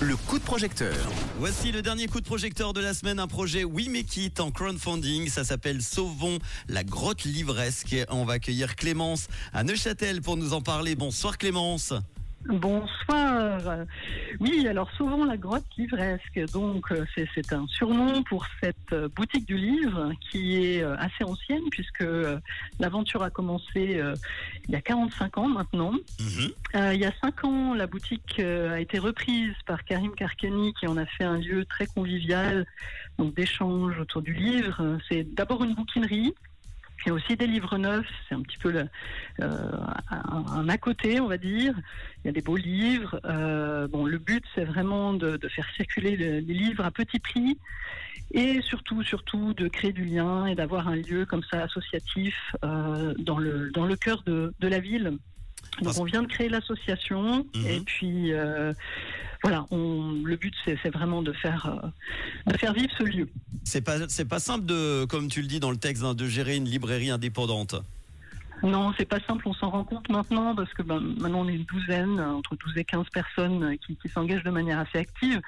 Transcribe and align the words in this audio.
Le 0.00 0.16
coup 0.16 0.38
de 0.38 0.44
projecteur. 0.44 0.94
Voici 1.38 1.72
le 1.72 1.80
dernier 1.80 2.08
coup 2.08 2.20
de 2.20 2.26
projecteur 2.26 2.74
de 2.74 2.80
la 2.82 2.92
semaine, 2.92 3.18
un 3.18 3.26
projet 3.26 3.64
We 3.64 3.88
Make 3.88 4.18
It 4.18 4.38
en 4.38 4.50
crowdfunding. 4.50 5.30
Ça 5.30 5.42
s'appelle 5.42 5.80
Sauvons 5.80 6.38
la 6.68 6.84
grotte 6.84 7.24
livresque. 7.24 7.96
On 8.10 8.26
va 8.26 8.34
accueillir 8.34 8.76
Clémence 8.76 9.28
à 9.54 9.64
Neuchâtel 9.64 10.20
pour 10.20 10.36
nous 10.36 10.52
en 10.52 10.60
parler. 10.60 10.94
Bonsoir 10.94 11.38
Clémence. 11.38 11.94
Bonsoir. 12.48 13.60
Oui, 14.40 14.66
alors 14.68 14.90
souvent 14.92 15.24
la 15.24 15.36
grotte 15.36 15.64
livresque. 15.76 16.40
Donc 16.52 16.92
euh, 16.92 17.04
c'est 17.14 17.52
un 17.52 17.66
surnom 17.66 18.22
pour 18.22 18.46
cette 18.62 18.92
euh, 18.92 19.08
boutique 19.08 19.46
du 19.46 19.56
livre 19.56 20.12
qui 20.30 20.64
est 20.64 20.82
euh, 20.82 20.96
assez 20.98 21.24
ancienne 21.24 21.62
puisque 21.70 22.04
l'aventure 22.78 23.22
a 23.22 23.30
commencé 23.30 24.00
il 24.68 24.70
y 24.70 24.76
a 24.76 24.80
45 24.80 25.38
ans 25.38 25.48
maintenant. 25.48 25.92
Mhm. 25.92 26.52
Euh, 26.74 26.94
il 26.94 27.00
y 27.00 27.04
a 27.04 27.12
5 27.20 27.44
ans, 27.44 27.74
la 27.74 27.86
boutique 27.86 28.38
a 28.38 28.80
été 28.80 28.98
reprise 28.98 29.54
par 29.66 29.84
Karim 29.84 30.14
Karkeni 30.14 30.72
qui 30.74 30.86
en 30.86 30.96
a 30.96 31.06
fait 31.06 31.24
un 31.24 31.38
lieu 31.38 31.64
très 31.64 31.86
convivial, 31.86 32.66
donc 33.18 33.34
d'échange 33.34 33.98
autour 33.98 34.22
du 34.22 34.32
livre. 34.32 34.98
C'est 35.08 35.24
d'abord 35.34 35.64
une 35.64 35.74
bouquinerie. 35.74 36.34
Il 37.04 37.08
y 37.08 37.10
a 37.10 37.14
aussi 37.14 37.36
des 37.36 37.46
livres 37.46 37.76
neufs, 37.78 38.06
c'est 38.28 38.34
un 38.34 38.42
petit 38.42 38.58
peu 38.58 38.70
le, 38.72 38.88
euh, 39.40 39.70
un, 40.10 40.44
un 40.48 40.68
à 40.68 40.78
côté, 40.78 41.20
on 41.20 41.28
va 41.28 41.36
dire. 41.38 41.74
Il 42.24 42.26
y 42.26 42.30
a 42.30 42.32
des 42.32 42.40
beaux 42.40 42.56
livres. 42.56 43.20
Euh, 43.24 43.86
bon, 43.86 44.06
le 44.06 44.18
but, 44.18 44.42
c'est 44.54 44.64
vraiment 44.64 45.12
de, 45.12 45.36
de 45.36 45.48
faire 45.48 45.68
circuler 45.76 46.16
le- 46.16 46.38
les 46.40 46.54
livres 46.54 46.84
à 46.84 46.90
petit 46.90 47.18
prix 47.20 47.58
et 48.32 48.60
surtout, 48.62 49.02
surtout, 49.04 49.54
de 49.54 49.68
créer 49.68 49.92
du 49.92 50.04
lien 50.04 50.46
et 50.46 50.54
d'avoir 50.56 50.88
un 50.88 50.96
lieu 50.96 51.26
comme 51.26 51.42
ça 51.50 51.62
associatif 51.62 52.34
euh, 52.64 53.14
dans 53.18 53.38
le 53.38 53.70
dans 53.70 53.86
le 53.86 53.94
cœur 53.94 54.22
de, 54.24 54.52
de 54.58 54.68
la 54.68 54.80
ville. 54.80 55.16
Donc, 55.82 55.94
on 55.98 56.04
vient 56.04 56.22
de 56.22 56.26
créer 56.28 56.48
l'association 56.48 57.46
Mhm. 57.54 57.66
et 57.66 57.80
puis 57.80 58.32
euh, 58.32 58.72
voilà, 59.42 59.66
on, 59.70 60.12
le 60.24 60.36
but, 60.36 60.54
c'est 60.64 60.90
vraiment 60.90 61.22
de 61.22 61.32
faire 61.32 61.66
euh, 61.66 62.52
de 62.52 62.56
faire 62.56 62.72
vivre 62.72 62.92
ce 62.98 63.04
lieu. 63.04 63.28
C'est 63.64 63.82
pas, 63.82 64.08
c'est 64.08 64.28
pas 64.28 64.38
simple 64.38 64.66
de, 64.66 65.04
comme 65.04 65.28
tu 65.28 65.42
le 65.42 65.48
dis 65.48 65.60
dans 65.60 65.70
le 65.70 65.76
texte, 65.76 66.04
hein, 66.04 66.14
de 66.14 66.26
gérer 66.26 66.56
une 66.56 66.66
librairie 66.66 67.10
indépendante. 67.10 67.76
Non, 68.62 68.94
c'est 68.96 69.04
pas 69.04 69.20
simple, 69.20 69.48
on 69.48 69.52
s'en 69.52 69.68
rend 69.68 69.84
compte 69.84 70.08
maintenant 70.08 70.54
parce 70.54 70.72
que 70.72 70.82
ben, 70.82 70.98
maintenant 70.98 71.40
on 71.40 71.48
est 71.48 71.54
une 71.54 71.64
douzaine, 71.64 72.18
entre 72.20 72.56
12 72.56 72.78
et 72.78 72.84
15 72.84 73.06
personnes 73.12 73.62
euh, 73.62 73.76
qui, 73.76 73.96
qui 73.96 74.08
s'engagent 74.08 74.44
de 74.44 74.50
manière 74.50 74.78
assez 74.78 74.98
active. 74.98 75.40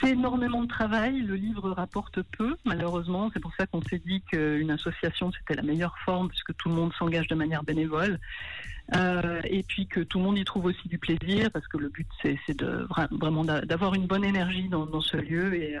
C'est 0.00 0.10
énormément 0.10 0.62
de 0.62 0.68
travail, 0.68 1.20
le 1.20 1.34
livre 1.36 1.70
rapporte 1.70 2.22
peu, 2.36 2.56
malheureusement. 2.64 3.30
C'est 3.32 3.40
pour 3.40 3.52
ça 3.58 3.66
qu'on 3.66 3.82
s'est 3.82 4.00
dit 4.04 4.22
qu'une 4.30 4.70
association 4.70 5.30
c'était 5.38 5.54
la 5.54 5.62
meilleure 5.62 5.96
forme 6.04 6.28
puisque 6.28 6.54
tout 6.56 6.68
le 6.68 6.74
monde 6.74 6.92
s'engage 6.98 7.28
de 7.28 7.34
manière 7.34 7.62
bénévole. 7.62 8.18
Euh, 8.94 9.40
et 9.44 9.64
puis 9.64 9.88
que 9.88 9.98
tout 9.98 10.18
le 10.18 10.24
monde 10.24 10.38
y 10.38 10.44
trouve 10.44 10.66
aussi 10.66 10.86
du 10.86 10.96
plaisir 10.96 11.50
parce 11.50 11.66
que 11.66 11.76
le 11.76 11.88
but 11.88 12.06
c'est 12.22 12.38
de 12.56 12.86
vra- 12.88 13.08
vraiment 13.10 13.44
d'a- 13.44 13.62
d'avoir 13.62 13.94
une 13.94 14.06
bonne 14.06 14.24
énergie 14.24 14.68
dans, 14.68 14.86
dans 14.86 15.00
ce 15.00 15.16
lieu 15.16 15.54
et 15.60 15.76
euh, 15.76 15.80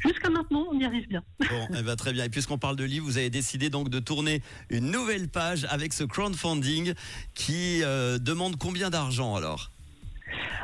jusqu'à 0.00 0.30
maintenant 0.30 0.66
on 0.72 0.78
y 0.80 0.84
arrive 0.86 1.06
bien. 1.08 1.22
Bon, 1.40 1.68
eh 1.78 1.82
ben, 1.82 1.94
très 1.94 2.14
bien. 2.14 2.24
Et 2.24 2.30
puisqu'on 2.30 2.56
parle 2.56 2.76
de 2.76 2.84
livres, 2.84 3.04
vous 3.04 3.18
avez 3.18 3.28
décidé 3.28 3.68
donc 3.68 3.90
de 3.90 3.98
tourner 4.00 4.40
une 4.70 4.90
nouvelle 4.90 5.28
page 5.28 5.66
avec 5.68 5.92
ce 5.92 6.04
crowdfunding 6.04 6.94
qui 7.34 7.82
euh, 7.84 8.18
demande 8.18 8.56
combien 8.56 8.88
d'argent 8.88 9.34
alors? 9.36 9.70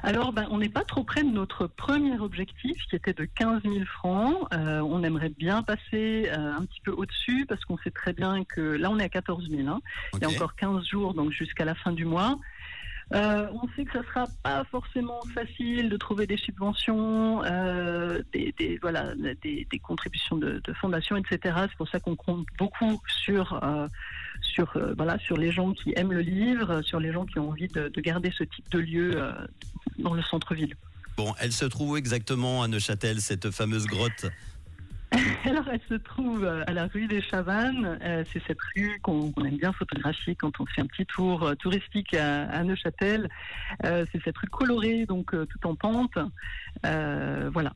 Alors, 0.07 0.35
ben, 0.35 0.47
on 0.51 0.59
n'est 0.59 0.69
pas 0.69 0.85
trop 0.85 1.03
près 1.03 1.23
de 1.25 1.31
notre 1.31 1.67
premier 1.67 2.19
objectif, 2.19 2.77
qui 2.91 2.97
était 2.97 3.15
de 3.15 3.25
15 3.25 3.63
000 3.63 3.85
francs. 3.87 4.37
Euh, 4.53 4.81
on 4.81 5.03
aimerait 5.03 5.31
bien 5.31 5.63
passer 5.63 6.29
euh, 6.29 6.53
un 6.55 6.63
petit 6.67 6.81
peu 6.83 6.91
au-dessus, 6.91 7.47
parce 7.49 7.65
qu'on 7.65 7.79
sait 7.79 7.91
très 7.91 8.13
bien 8.13 8.45
que 8.45 8.61
là, 8.61 8.91
on 8.91 8.99
est 8.99 9.05
à 9.05 9.09
14 9.09 9.49
000. 9.49 9.67
hein. 9.67 9.81
Il 10.13 10.21
y 10.21 10.25
a 10.25 10.29
encore 10.29 10.55
15 10.57 10.85
jours, 10.87 11.15
donc 11.15 11.31
jusqu'à 11.31 11.65
la 11.65 11.75
fin 11.75 11.93
du 11.93 12.05
mois. 12.05 12.39
Euh, 13.13 13.47
on 13.53 13.69
sait 13.77 13.85
que 13.85 13.93
ça 13.93 14.03
sera 14.09 14.27
pas 14.43 14.65
forcément 14.65 15.21
facile 15.35 15.91
de 15.91 15.97
trouver 15.97 16.27
des 16.27 16.37
subventions, 16.37 17.43
euh, 17.45 18.23
des, 18.33 18.79
voilà, 18.81 19.15
des, 19.15 19.67
contributions 19.83 20.37
de, 20.37 20.63
fondations, 20.81 21.17
etc. 21.17 21.57
C'est 21.69 21.77
pour 21.77 21.89
ça 21.89 22.01
qu'on 22.01 22.17
compte 22.17 22.47
beaucoup 22.59 23.01
sur, 23.07 23.63
euh, 23.63 23.89
sur, 24.41 24.79
voilà, 24.97 25.19
sur 25.19 25.37
les 25.37 25.53
gens 25.53 25.73
qui 25.73 25.93
aiment 25.97 26.13
le 26.13 26.21
livre, 26.21 26.83
sur 26.83 26.99
les 26.99 27.13
gens 27.13 27.27
qui 27.27 27.39
ont 27.39 27.51
envie 27.51 27.69
de, 27.69 27.89
de 27.89 28.01
garder 28.01 28.33
ce 28.37 28.45
type 28.45 28.71
de 28.71 28.79
lieu 28.79 29.23
dans 29.99 30.15
le 30.15 30.23
centre-ville. 30.23 30.75
Bon, 31.17 31.33
elle 31.41 31.53
se 31.53 31.65
trouve 31.67 31.97
exactement 31.97 32.63
à 32.63 32.69
Neuchâtel, 32.69 33.21
cette 33.21 33.51
fameuse 33.51 33.87
grotte 33.87 34.27
Alors, 35.45 35.65
elle 35.71 35.81
se 35.89 35.95
trouve 35.95 36.45
euh, 36.45 36.65
à 36.67 36.73
la 36.73 36.87
rue 36.87 37.07
des 37.07 37.23
Chavannes. 37.23 37.99
Euh, 38.03 38.25
c'est 38.33 38.43
cette 38.47 38.59
rue 38.75 38.99
qu'on 39.03 39.33
aime 39.45 39.57
bien 39.57 39.73
photographier 39.73 40.35
quand 40.35 40.61
on 40.61 40.67
fait 40.67 40.81
un 40.81 40.87
petit 40.87 41.07
tour 41.07 41.43
euh, 41.43 41.55
touristique 41.55 42.15
à, 42.15 42.63
Neuchâtel. 42.65 43.29
C'est 43.83 44.23
cette 44.25 44.37
rue 44.39 44.49
colorée, 44.49 45.07
donc 45.07 45.31
tout 45.31 45.67
en 45.67 45.75
pente. 45.75 46.19
Euh, 46.85 47.51
voilà, 47.53 47.75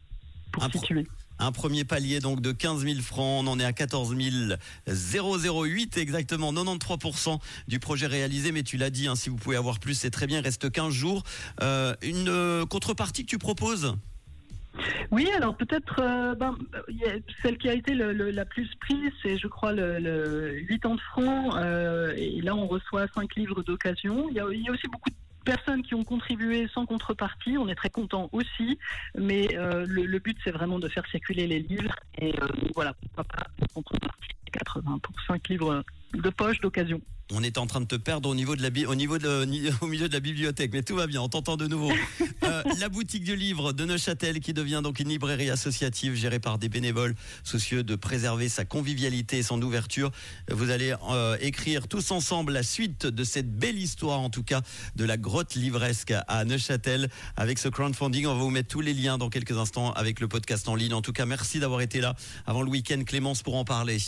pour 0.53 0.65
Un 0.65 0.71
situer. 0.71 1.06
Un 1.41 1.53
premier 1.53 1.84
palier 1.84 2.19
donc 2.19 2.41
de 2.41 2.50
15 2.50 2.82
000 2.82 3.00
francs, 3.00 3.44
on 3.44 3.47
en 3.47 3.60
est 3.60 3.65
à 3.65 3.72
14 3.72 4.12
008 4.12 5.97
exactement, 5.97 6.53
93% 6.53 7.38
du 7.69 7.78
projet 7.78 8.09
réalisé, 8.09 8.50
mais 8.50 8.65
tu 8.65 8.76
l'as 8.76 8.91
dit, 8.91 9.06
hein, 9.06 9.15
si 9.15 9.31
vous 9.31 9.37
pouvez 9.37 9.56
avoir 9.56 9.78
plus, 9.78 9.94
c'est 9.94 10.10
très 10.10 10.26
bien, 10.26 10.38
il 10.38 10.44
reste 10.44 10.70
15 10.70 10.93
jours. 10.93 11.22
Euh, 11.62 11.94
une 12.03 12.66
contrepartie 12.66 13.25
que 13.25 13.31
tu 13.31 13.38
proposes? 13.38 13.94
Oui, 15.10 15.26
alors 15.36 15.56
peut-être 15.56 16.00
euh, 16.00 16.34
ben, 16.34 16.54
a- 16.72 17.32
celle 17.42 17.56
qui 17.56 17.69
a 17.69 17.72
été 17.72 17.94
le- 17.94 18.12
la 18.30 18.44
plus 18.44 18.69
prise, 18.76 19.10
c'est 19.22 19.38
je 19.38 19.46
crois 19.46 19.72
le, 19.72 19.98
le 19.98 20.52
8 20.60 20.84
ans 20.84 20.94
de 20.96 21.00
francs. 21.00 21.54
euh, 21.56 22.12
et 22.16 22.41
là, 22.42 22.54
on 22.54 22.66
reçoit 22.66 23.06
5 23.14 23.34
livres 23.36 23.62
d'occasion. 23.62 24.28
Il 24.28 24.36
y, 24.36 24.41
a, 24.41 24.44
aussi 24.44 24.86
beaucoup 24.88 25.08
de 25.08 25.16
personnes 25.44 25.82
qui 25.82 25.94
ont 25.94 26.04
contribué 26.04 26.69
sans 26.74 26.84
contrepartie. 26.84 27.56
On 27.56 27.69
est 27.69 27.74
très 27.74 27.88
content 27.88 28.28
aussi. 28.32 28.78
Mais 29.16 29.56
euh, 29.56 29.86
le, 29.88 30.19
but, 30.19 30.36
c'est 30.44 30.50
vraiment 30.50 30.78
de 30.78 30.88
faire 30.88 31.06
circuler 31.10 31.46
les 31.46 31.60
livres. 31.60 31.94
Et 32.20 32.34
euh, 32.42 32.46
voilà, 32.75 32.92
pourquoi 33.00 33.25
pas 33.25 33.46
contrepartie 33.75 34.28
80 34.52 34.98
pour 35.02 35.14
5 35.26 35.48
livres 35.48 35.82
de 36.12 36.30
poche 36.30 36.60
d'occasion. 36.60 37.00
On 37.31 37.43
est 37.43 37.59
en 37.59 37.66
train 37.66 37.83
de 37.83 37.87
te 37.87 37.97
perdre 37.97 38.28
au 38.31 38.34
niveau 38.34 38.56
de 38.56 38.62
la 38.62 38.71
au 38.89 38.94
niveau 38.94 39.19
de 39.19 39.47
au 39.83 39.87
milieu 39.87 40.09
de 40.09 40.15
la 40.15 40.21
bibliothèque, 40.21 40.72
mais 40.72 40.83
tout 40.83 40.97
va 40.97 41.06
bien, 41.06 41.21
on 41.21 41.28
t'entend 41.28 41.56
de 41.56 41.66
nouveau. 41.66 41.93
Euh, 42.44 42.62
la 42.78 42.89
boutique 42.89 43.25
du 43.25 43.37
livre 43.37 43.75
de 43.75 43.84
Neuchâtel 43.84 44.41
qui 44.41 44.55
devient 44.55 44.81
donc 44.83 45.00
une 45.00 45.09
librairie 45.09 45.50
associative 45.50 46.15
gérée 46.15 46.38
par 46.38 46.59
des 46.59 46.71
bénévoles 46.71 47.15
soucieux 47.44 47.83
de 47.83 47.94
préserver 47.94 48.49
sa 48.49 48.65
convivialité 48.65 49.38
et 49.38 49.43
son 49.43 49.61
ouverture. 49.61 50.11
Vous 50.50 50.71
allez 50.71 50.94
euh, 51.11 51.37
écrire 51.41 51.88
tous 51.88 52.11
ensemble 52.11 52.53
la 52.53 52.62
suite 52.62 53.05
de 53.05 53.25
cette 53.25 53.55
belle 53.55 53.78
histoire, 53.78 54.21
en 54.21 54.31
tout 54.31 54.44
cas, 54.44 54.62
de 54.97 55.05
la 55.05 55.19
grotte 55.19 55.56
livresque 55.56 56.15
à 56.27 56.44
Neuchâtel 56.47 57.11
avec 57.37 57.59
ce 57.59 57.69
crowdfunding. 57.69 58.27
On 58.27 58.34
va 58.34 58.41
vous 58.41 58.50
mettre 58.50 58.69
tous 58.69 58.81
les 58.81 58.94
liens 58.94 59.19
dans 59.19 59.28
quelques 59.28 59.59
instants 59.59 59.93
avec 59.93 60.21
le 60.21 60.28
podcast 60.28 60.69
en 60.69 60.75
ligne. 60.75 60.94
En 60.94 61.03
tout 61.03 61.12
cas, 61.12 61.27
merci 61.27 61.61
d'avoir 61.61 61.83
été 61.83 62.00
là 62.00 62.15
avant 62.47 62.62
le 62.62 62.71
week-end, 62.71 63.03
Clémence, 63.05 63.43
pour 63.43 63.56
en 63.56 63.65
parler. 63.65 63.99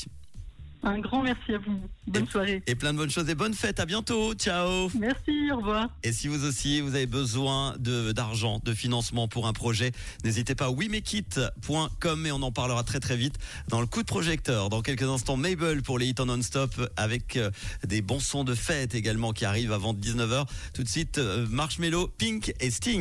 Un 0.83 0.99
grand 0.99 1.23
merci 1.23 1.55
à 1.55 1.59
vous. 1.59 1.79
Bonne 2.07 2.27
soirée. 2.27 2.63
Et 2.67 2.75
plein 2.75 2.93
de 2.93 2.99
bonnes 2.99 3.11
choses 3.11 3.29
et 3.29 3.35
bonnes 3.35 3.55
fêtes. 3.55 3.81
À 3.81 3.87
bientôt. 3.87 4.35
Ciao. 4.35 4.89
Merci, 4.99 5.51
au 5.53 5.57
revoir. 5.57 5.89
Et 6.03 6.13
si 6.13 6.27
vous 6.27 6.45
aussi, 6.45 6.81
vous 6.81 6.95
avez 6.95 7.07
besoin 7.07 7.75
d'argent, 7.79 8.61
de 8.65 8.73
financement 8.73 9.29
pour 9.29 9.47
un 9.47 9.53
projet, 9.53 9.93
n'hésitez 10.25 10.55
pas 10.55 10.67
à 10.67 10.71
wemekit.com 10.71 12.27
et 12.27 12.33
on 12.33 12.43
en 12.43 12.53
parlera 12.53 12.83
très 12.83 13.01
très 13.01 13.17
vite 13.17 13.37
dans 13.69 13.81
le 13.81 13.87
coup 13.87 14.03
de 14.03 14.07
projecteur. 14.07 14.71
Dans 14.71 14.81
quelques 14.81 15.03
instants, 15.03 15.37
Mabel 15.37 15.83
pour 15.83 15.99
les 15.99 16.07
hits 16.07 16.15
en 16.19 16.27
non-stop 16.27 16.71
avec 16.97 17.37
euh, 17.37 17.51
des 17.87 18.01
bons 18.01 18.21
sons 18.21 18.45
de 18.45 18.55
fête 18.55 18.95
également 18.95 19.33
qui 19.33 19.45
arrivent 19.45 19.73
avant 19.73 19.93
19h. 19.93 20.47
Tout 20.73 20.83
de 20.83 20.89
suite, 20.89 21.19
euh, 21.19 21.47
Marshmello, 21.51 22.09
Pink 22.19 22.55
et 22.61 22.71
Sting. 22.71 22.99